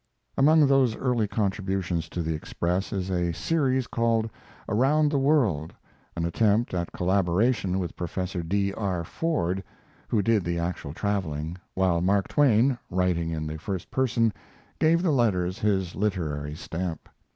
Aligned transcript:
Among 0.35 0.65
those 0.65 0.95
early 0.95 1.27
contributions 1.27 2.09
to 2.09 2.23
the 2.23 2.33
Express 2.33 2.91
is 2.91 3.11
a 3.11 3.33
series 3.33 3.85
called 3.85 4.31
"Around 4.67 5.11
the 5.11 5.19
World," 5.19 5.75
an 6.15 6.25
attempt 6.25 6.73
at 6.73 6.91
collaboration 6.91 7.77
with 7.77 7.95
Prof. 7.95 8.35
D. 8.47 8.73
R. 8.73 9.03
Ford, 9.03 9.63
who 10.07 10.23
did 10.23 10.43
the 10.43 10.57
actual 10.57 10.95
traveling, 10.95 11.55
while 11.75 12.01
Mark 12.01 12.27
Twain, 12.29 12.79
writing 12.89 13.29
in 13.29 13.45
the 13.45 13.59
first 13.59 13.91
person, 13.91 14.33
gave 14.79 15.03
the 15.03 15.11
letters 15.11 15.59
his 15.59 15.93
literary 15.93 16.55
stamp. 16.55 17.07